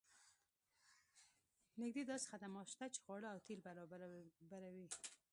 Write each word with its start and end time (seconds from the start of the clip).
نږدې 1.81 2.03
داسې 2.11 2.25
خدمات 2.31 2.67
شته 2.73 2.85
چې 2.93 2.99
خواړه 3.03 3.27
او 3.33 3.39
تیل 3.45 3.59
برابروي 3.67 4.87